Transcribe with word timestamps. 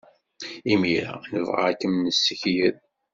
Imir-a, 0.73 1.15
nebɣa 1.31 1.63
ad 1.69 1.77
kem-nessekyed. 1.79 2.75